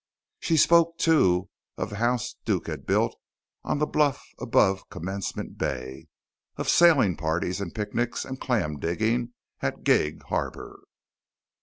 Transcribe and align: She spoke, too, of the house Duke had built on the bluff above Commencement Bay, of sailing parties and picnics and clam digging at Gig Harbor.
She 0.39 0.57
spoke, 0.57 0.97
too, 0.97 1.51
of 1.77 1.91
the 1.91 1.97
house 1.97 2.33
Duke 2.43 2.65
had 2.65 2.87
built 2.87 3.15
on 3.63 3.77
the 3.77 3.85
bluff 3.85 4.23
above 4.39 4.89
Commencement 4.89 5.59
Bay, 5.59 6.07
of 6.57 6.67
sailing 6.67 7.15
parties 7.15 7.61
and 7.61 7.75
picnics 7.75 8.25
and 8.25 8.41
clam 8.41 8.79
digging 8.79 9.33
at 9.61 9.83
Gig 9.83 10.23
Harbor. 10.23 10.79